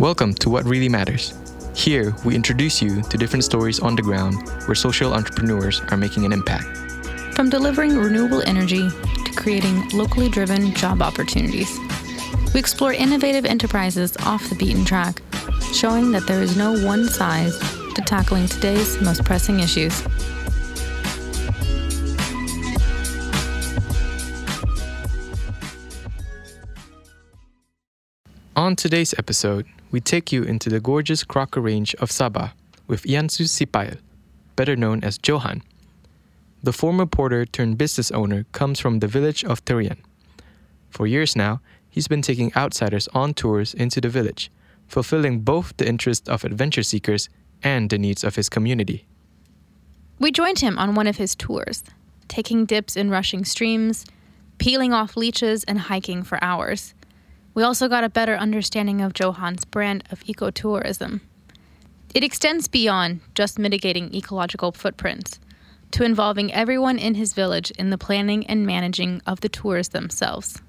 [0.00, 1.34] Welcome to What Really Matters.
[1.74, 6.24] Here, we introduce you to different stories on the ground where social entrepreneurs are making
[6.24, 6.64] an impact.
[7.34, 11.78] From delivering renewable energy to creating locally driven job opportunities,
[12.54, 15.20] we explore innovative enterprises off the beaten track,
[15.74, 17.58] showing that there is no one size
[17.94, 20.02] to tackling today's most pressing issues.
[28.56, 32.52] On today's episode, we take you into the gorgeous Crocker Range of Sabah
[32.86, 33.98] with Iansu Sipail,
[34.56, 35.62] better known as Johan.
[36.62, 39.98] The former porter turned business owner comes from the village of Terian.
[40.90, 44.50] For years now, he's been taking outsiders on tours into the village,
[44.86, 47.28] fulfilling both the interests of adventure seekers
[47.62, 49.06] and the needs of his community.
[50.18, 51.82] We joined him on one of his tours,
[52.28, 54.04] taking dips in rushing streams,
[54.58, 56.94] peeling off leeches, and hiking for hours.
[57.60, 61.20] We also got a better understanding of Johan's brand of ecotourism.
[62.14, 65.38] It extends beyond just mitigating ecological footprints
[65.90, 70.62] to involving everyone in his village in the planning and managing of the tours themselves.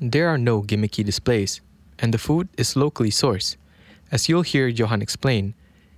[0.00, 1.60] There are no gimmicky displays,
[2.00, 3.54] and the food is locally sourced.
[4.10, 5.54] As you'll hear Johan explain,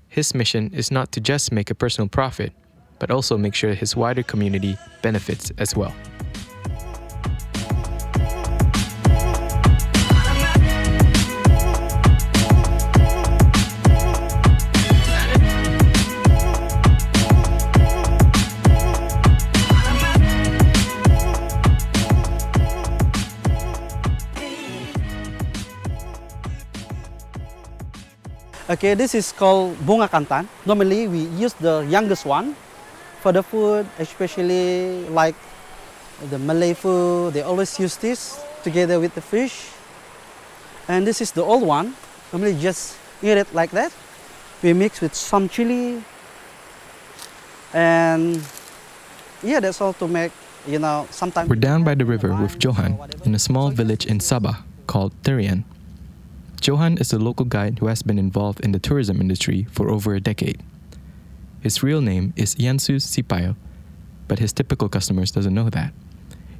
[0.08, 2.52] his mission is not to just make a personal profit,
[2.98, 5.94] but also make sure his wider community benefits as well.
[28.68, 30.44] Okay, this is called bunga kantan.
[30.68, 32.52] Normally, we use the youngest one
[33.24, 35.32] for the food, especially like
[36.28, 37.32] the Malay food.
[37.32, 39.72] They always use this together with the fish.
[40.84, 41.96] And this is the old one.
[42.28, 43.88] Normally, just eat it like that.
[44.60, 46.04] We mix with some chili,
[47.72, 48.42] and
[49.40, 50.32] yeah, that's all to make.
[50.66, 54.18] You know, sometimes We're down by the river with Johan in a small village in
[54.18, 55.64] Sabah called Terian.
[56.62, 60.14] Johan is a local guide who has been involved in the tourism industry for over
[60.14, 60.62] a decade.
[61.60, 63.56] His real name is Iansu Sipayo,
[64.28, 65.92] but his typical customers doesn't know that.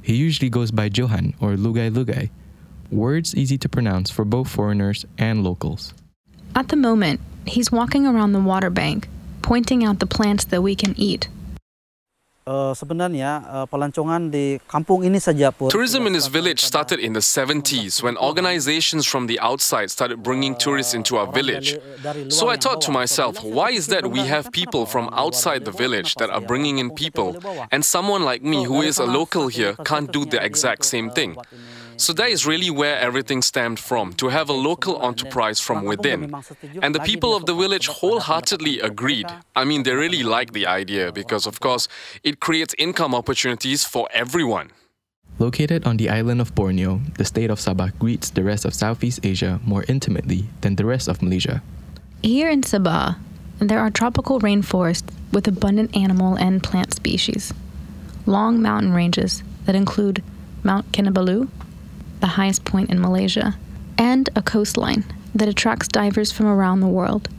[0.01, 2.29] He usually goes by Johan or Lugai Lugai,
[2.91, 5.93] words easy to pronounce for both foreigners and locals.
[6.55, 9.07] At the moment, he's walking around the water bank,
[9.41, 11.29] pointing out the plants that we can eat.
[12.49, 15.69] Uh, sebenarnya uh, pelancongan di kampung ini saja pun.
[15.69, 20.57] Tourism in his village started in the 70s when organizations from the outside started bringing
[20.57, 21.77] tourists into our village.
[22.33, 26.17] So I thought to myself, why is that we have people from outside the village
[26.17, 27.37] that are bringing in people,
[27.69, 31.37] and someone like me who is a local here can't do the exact same thing?
[31.99, 36.33] So that is really where everything stemmed from to have a local enterprise from within.
[36.81, 39.27] And the people of the village wholeheartedly agreed.
[39.53, 41.89] I mean, they really liked the idea because, of course,
[42.23, 44.71] it creates income opportunities for everyone.
[45.39, 49.19] Located on the island of Borneo, the state of Sabah greets the rest of Southeast
[49.23, 51.61] Asia more intimately than the rest of Malaysia.
[52.23, 53.19] Here in Sabah,
[53.59, 57.53] there are tropical rainforests with abundant animal and plant species,
[58.25, 60.23] long mountain ranges that include
[60.63, 61.49] Mount Kinabalu,
[62.19, 63.55] the highest point in Malaysia,
[63.97, 65.03] and a coastline
[65.33, 67.29] that attracts divers from around the world.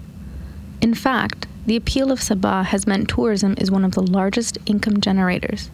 [0.81, 5.01] In fact, the appeal of Sabah has meant tourism is one of the largest income
[5.01, 5.71] generators.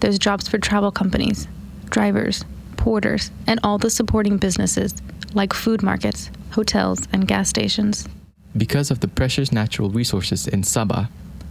[0.00, 1.48] There's jobs for travel companies,
[1.90, 2.44] drivers,
[2.76, 4.94] porters, and all the supporting businesses
[5.34, 8.08] like food markets, hotels, and gas stations.
[8.56, 11.08] Because of the precious natural resources in Sabah,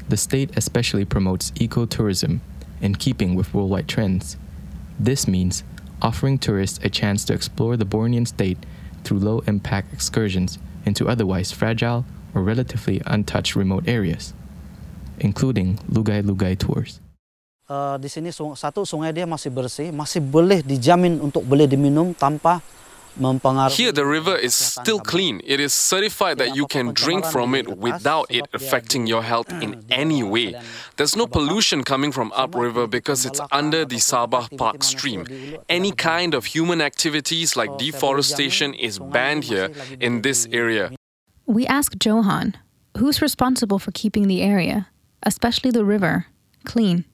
[0.10, 2.40] the state especially promotes ecotourism
[2.82, 4.38] in keeping with worldwide trends.
[5.00, 5.64] This means
[6.02, 8.58] offering tourists a chance to explore the Bornean state
[9.04, 14.34] through low impact excursions into otherwise fragile or relatively untouched remote areas,
[15.20, 17.00] including Lugai tours.
[17.68, 22.64] Uh, di sini satu sungai dia masih bersih, masih boleh dijamin untuk boleh diminum tanpa.
[23.72, 25.42] Here, the river is still clean.
[25.44, 29.84] It is certified that you can drink from it without it affecting your health in
[29.90, 30.56] any way.
[30.98, 35.26] There's no pollution coming from upriver because it's under the Sabah Park stream.
[35.68, 39.70] Any kind of human activities like deforestation is banned here
[40.00, 40.92] in this area.
[41.46, 42.56] We asked Johan,
[42.98, 44.90] who's responsible for keeping the area,
[45.24, 46.28] especially the river,
[46.66, 47.06] clean.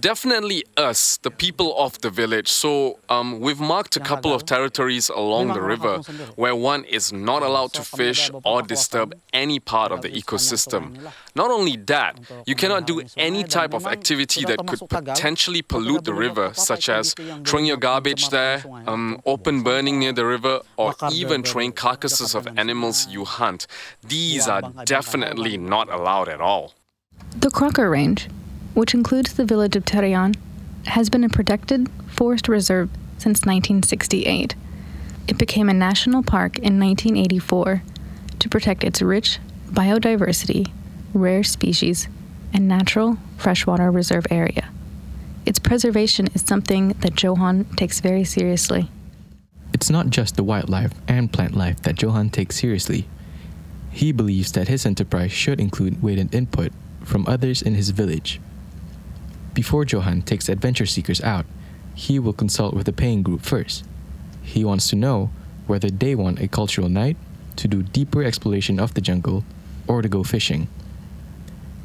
[0.00, 2.48] Definitely us, the people of the village.
[2.48, 5.98] So um, we've marked a couple of territories along the river
[6.36, 10.98] where one is not allowed to fish or disturb any part of the ecosystem.
[11.36, 16.14] Not only that, you cannot do any type of activity that could potentially pollute the
[16.14, 17.14] river, such as
[17.44, 22.48] throwing your garbage there, um, open burning near the river, or even throwing carcasses of
[22.56, 23.66] animals you hunt.
[24.02, 26.72] These are definitely not allowed at all.
[27.36, 28.28] The Crocker Range
[28.74, 30.36] which includes the village of Terian,
[30.86, 34.54] has been a protected forest reserve since 1968.
[35.26, 37.82] It became a national park in 1984
[38.40, 39.38] to protect its rich
[39.70, 40.70] biodiversity,
[41.14, 42.08] rare species,
[42.52, 44.68] and natural freshwater reserve area.
[45.46, 48.88] Its preservation is something that Johan takes very seriously.
[49.72, 53.08] It's not just the wildlife and plant life that Johan takes seriously.
[53.90, 56.72] He believes that his enterprise should include weighted input
[57.02, 58.40] from others in his village
[59.54, 61.46] before Johan takes adventure seekers out,
[61.94, 63.84] he will consult with the paying group first.
[64.42, 65.30] He wants to know
[65.66, 67.16] whether they want a cultural night,
[67.56, 69.44] to do deeper exploration of the jungle,
[69.86, 70.68] or to go fishing.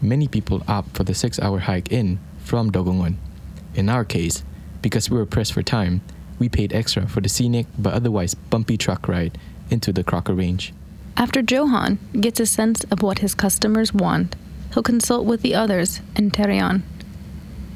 [0.01, 3.15] Many people opt for the six hour hike in from Dongongon.
[3.75, 4.43] In our case,
[4.81, 6.01] because we were pressed for time,
[6.39, 9.37] we paid extra for the scenic but otherwise bumpy truck ride
[9.69, 10.73] into the Crocker Range.
[11.17, 14.35] After Johan gets a sense of what his customers want,
[14.73, 16.81] he'll consult with the others in Terian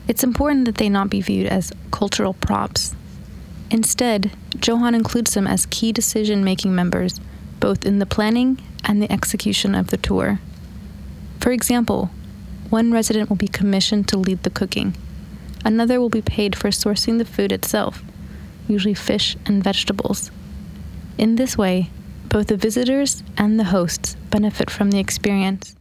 [0.08, 2.96] it's important that they not be viewed as cultural props.
[3.72, 7.20] Instead, Johan includes them as key decision making members,
[7.60, 10.40] both in the planning and the execution of the tour.
[11.40, 12.12] For example,
[12.70, 14.96] one resident will be commissioned to lead the cooking,
[15.66, 18.04] another will be paid for sourcing the food itself,
[18.68, 20.32] usually fish and vegetables.
[21.18, 21.90] In this way,
[22.30, 25.76] both the visitors and the hosts benefit from the experience.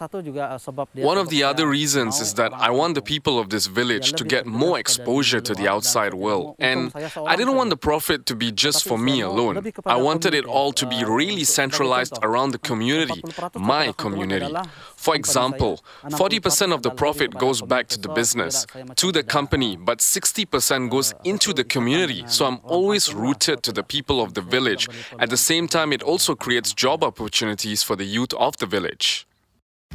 [0.00, 4.12] Eh, One of the other reasons is that I want the people of this village
[4.12, 6.56] to get more exposure to the outside world.
[6.58, 6.92] And
[7.26, 9.54] I didn't want the profit to be just for me alone.
[9.86, 13.22] I wanted it all to be eh, really centralized around the community,
[13.54, 14.52] my community.
[14.96, 18.66] For example, 40% of the profit goes back to the business,
[18.96, 22.24] to the company, but 60% goes into the community.
[22.28, 24.88] So I'm always rooted to the people of the village.
[25.18, 29.26] At the same time, it also creates job opportunities for the youth of the village.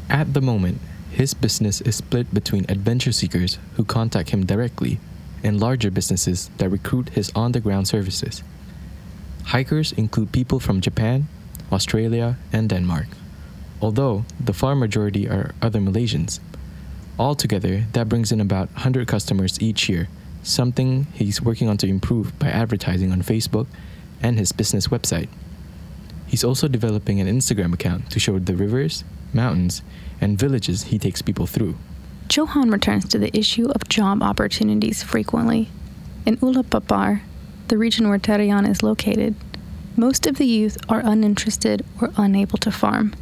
[0.10, 0.80] At the moment,
[1.12, 5.00] his business is split between adventure seekers who contact him directly
[5.44, 8.44] and larger businesses that recruit his on the ground services.
[9.46, 11.28] Hikers include people from Japan,
[11.72, 13.08] Australia, and Denmark,
[13.82, 16.40] although the far majority are other Malaysians.
[17.18, 20.08] Altogether, that brings in about 100 customers each year,
[20.44, 23.68] something he's working on to improve by advertising on Facebook
[24.22, 25.30] and his business website.
[26.28, 29.04] He's also developing an Instagram account to show the rivers,
[29.34, 29.82] mountains,
[30.22, 31.76] and villages he takes people through.
[32.30, 35.70] Johan returns to the issue of job opportunities frequently.
[36.26, 37.22] In Ulupapar,
[37.70, 39.36] the region where Terian is located,
[39.96, 43.16] most of the youth are uninterested or unable to farm.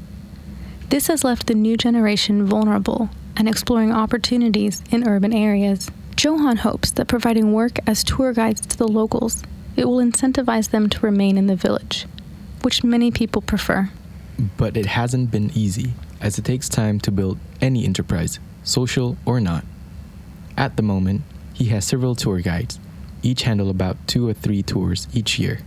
[0.89, 5.89] This has left the new generation vulnerable and exploring opportunities in urban areas.
[6.17, 9.43] Johan hopes that providing work as tour guides to the locals,
[9.75, 12.07] it will incentivize them to remain in the village,
[12.65, 13.87] which many people prefer.
[14.57, 19.39] But it hasn't been easy, as it takes time to build any enterprise, social or
[19.39, 19.63] not.
[20.57, 21.21] At the moment,
[21.53, 22.79] he has several tour guides,
[23.21, 25.59] each handle about two or three tours each year.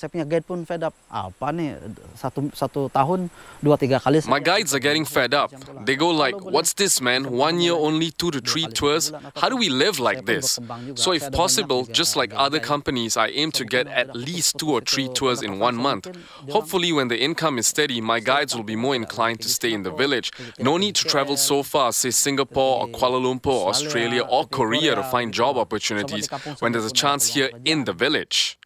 [0.00, 0.96] Saya punya guide pun fed up.
[1.12, 1.76] Apa nih
[2.16, 3.28] satu satu tahun
[3.60, 4.24] dua tiga kali.
[4.24, 5.52] My guides are getting fed up.
[5.84, 7.28] They go like, "What's this, man?
[7.28, 9.12] One year only two to three tours.
[9.36, 10.56] How do we live like this?"
[10.96, 14.80] So, if possible, just like other companies, I aim to get at least two or
[14.80, 16.08] three tours in one month.
[16.48, 19.84] Hopefully, when the income is steady, my guides will be more inclined to stay in
[19.84, 20.32] the village.
[20.56, 25.04] No need to travel so far, say Singapore or Kuala Lumpur, Australia or Korea to
[25.12, 26.32] find job opportunities
[26.64, 28.56] when there's a chance here in the village.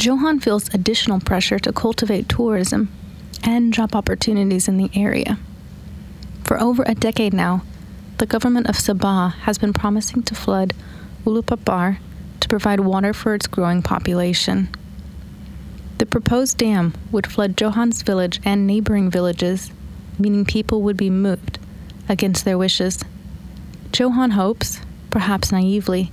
[0.00, 2.90] Johan feels additional pressure to cultivate tourism
[3.44, 5.38] and job opportunities in the area.
[6.44, 7.64] For over a decade now,
[8.16, 10.72] the government of Sabah has been promising to flood
[11.26, 11.98] Ulupapar
[12.40, 14.70] to provide water for its growing population.
[15.98, 19.70] The proposed dam would flood Johan's village and neighboring villages,
[20.18, 21.58] meaning people would be moved
[22.08, 23.04] against their wishes.
[23.94, 24.80] Johan hopes,
[25.10, 26.10] perhaps naively,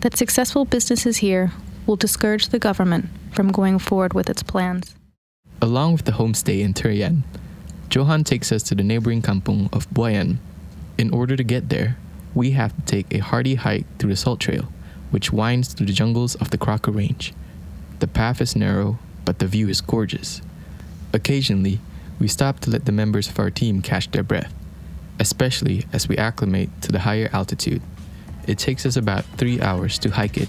[0.00, 1.52] that successful businesses here
[1.86, 4.94] will discourage the government from going forward with its plans.
[5.60, 7.22] Along with the homestay in Terian,
[7.90, 10.38] Johan takes us to the neighboring kampung of Buayan.
[10.98, 11.96] In order to get there,
[12.34, 14.68] we have to take a hardy hike through the Salt Trail,
[15.10, 17.32] which winds through the jungles of the Crocker Range.
[18.00, 20.42] The path is narrow, but the view is gorgeous.
[21.12, 21.78] Occasionally,
[22.18, 24.52] we stop to let the members of our team catch their breath,
[25.20, 27.82] especially as we acclimate to the higher altitude.
[28.48, 30.48] It takes us about three hours to hike it.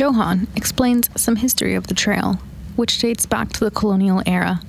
[0.00, 2.40] Johan explains some history of the trail,
[2.74, 4.62] which dates back to the colonial era.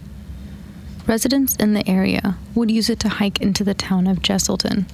[1.07, 4.89] Residents in the area would use it to hike into the town of Jesselton.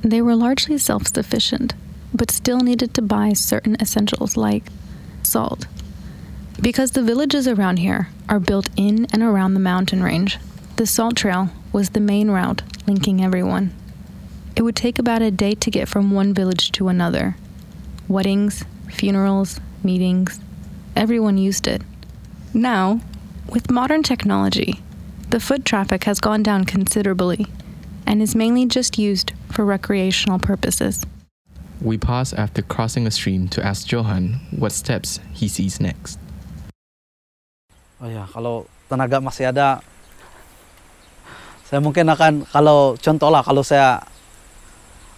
[0.00, 1.74] They were largely self sufficient,
[2.14, 4.64] but still needed to buy certain essentials like
[5.22, 5.66] salt.
[6.62, 10.38] Because the villages around here are built in and around the mountain range,
[10.76, 13.74] the salt trail was the main route linking everyone.
[14.56, 17.36] It would take about a day to get from one village to another.
[18.08, 20.40] Weddings, funerals, meetings,
[20.96, 21.82] everyone used it.
[22.52, 23.00] Now,
[23.48, 24.80] with modern technology,
[25.30, 27.46] the foot traffic has gone down considerably
[28.06, 31.06] and is mainly just used for recreational purposes.
[31.80, 36.18] We pause after crossing a stream to ask Johan what steps he sees next.
[38.00, 39.80] Oh ya, kalau tenaga masih ada,
[41.70, 44.02] saya mungkin akan kalau contoh lah kalau saya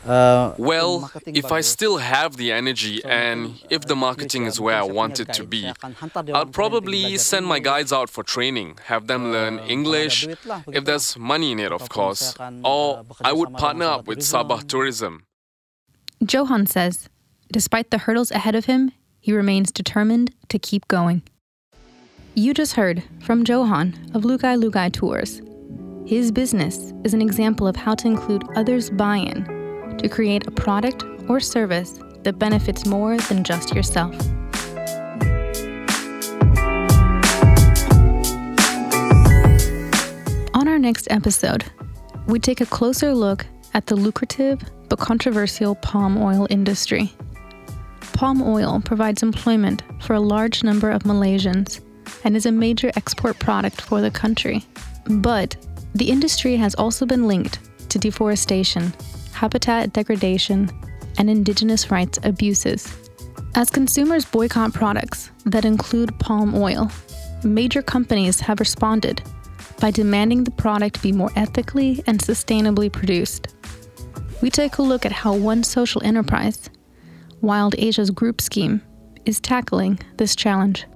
[0.07, 4.83] Uh, well, if I still have the energy and if the marketing is where I
[4.83, 5.73] want it to be,
[6.35, 10.27] I'll probably send my guides out for training, have them learn English,
[10.67, 12.35] if there's money in it, of course.
[12.65, 15.25] Or I would partner up with Sabah Tourism.
[16.29, 17.09] Johan says,
[17.53, 21.23] despite the hurdles ahead of him, he remains determined to keep going.
[22.35, 25.43] You just heard from Johan of Lugai Lugai Tours.
[26.07, 29.62] His business is an example of how to include others' buy in
[29.99, 34.15] to create a product or service that benefits more than just yourself.
[40.55, 41.65] On our next episode,
[42.27, 47.13] we take a closer look at the lucrative but controversial palm oil industry.
[48.13, 51.81] Palm oil provides employment for a large number of Malaysians
[52.25, 54.65] and is a major export product for the country.
[55.07, 55.57] But
[55.95, 57.59] the industry has also been linked
[57.91, 58.93] to deforestation
[59.43, 60.71] habitat degradation,
[61.19, 62.87] and indigenous rights abuses.
[63.57, 66.89] As consumers boycott products that include palm oil,
[67.43, 69.21] major companies have responded
[69.81, 73.49] by demanding the product be more ethically and sustainably produced.
[74.43, 76.71] We take a look at how one social enterprise,
[77.41, 78.81] Wild Asia's group scheme,
[79.25, 80.87] is tackling this challenge.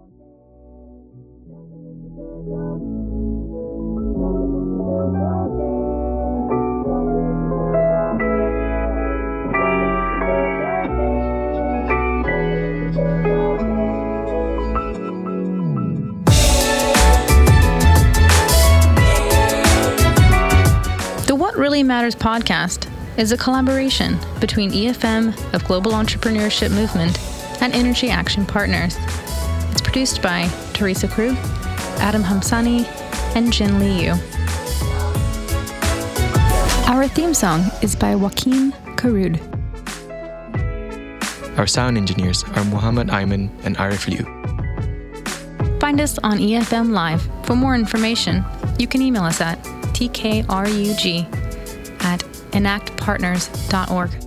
[21.76, 27.18] Really Matters podcast is a collaboration between BFM, of global entrepreneurship movement,
[27.60, 28.96] and Energy Action Partners.
[29.72, 31.36] It's produced by Teresa Krug,
[32.00, 32.86] Adam Hamsani,
[33.36, 34.12] and Jin Yu.
[36.90, 39.38] Our theme song is by Joaquin Karud.
[41.58, 44.24] Our sound engineers are Muhammad Ayman and Arif Liu.
[45.78, 47.28] Find us on BFM Live.
[47.44, 48.42] For more information,
[48.78, 51.35] you can email us at tkrug
[52.56, 54.25] enactpartners.org.